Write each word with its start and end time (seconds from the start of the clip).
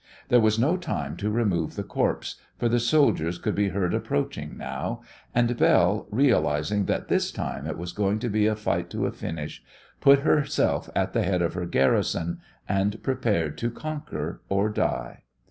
There 0.29 0.39
was 0.39 0.57
no 0.57 0.77
time 0.77 1.15
to 1.17 1.29
remove 1.29 1.75
the 1.75 1.83
corpse, 1.83 2.37
for 2.57 2.67
the 2.67 2.79
soldiers 2.79 3.37
could 3.37 3.53
be 3.53 3.69
heard 3.69 3.93
approaching 3.93 4.57
now, 4.57 5.01
and 5.35 5.55
Belle, 5.55 6.07
realizing 6.09 6.85
that 6.85 7.07
this 7.07 7.31
time 7.31 7.67
it 7.67 7.77
was 7.77 7.91
going 7.93 8.17
to 8.17 8.27
be 8.29 8.47
a 8.47 8.55
fight 8.55 8.89
to 8.89 9.05
a 9.05 9.11
finish, 9.11 9.61
put 9.99 10.21
herself 10.21 10.89
at 10.95 11.13
the 11.13 11.21
head 11.21 11.43
of 11.43 11.53
her 11.53 11.67
garrison, 11.67 12.39
and 12.67 13.03
prepared 13.03 13.59
to 13.59 13.69
conquer 13.69 14.41
or 14.49 14.69
die. 14.71 15.21